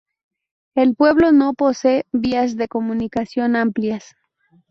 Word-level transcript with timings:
El 0.73 0.95
pueblo 0.95 1.31
no 1.31 1.53
posee 1.53 2.07
vías 2.11 2.55
de 2.57 2.67
comunicación 2.67 3.55
amplias. 3.55 4.15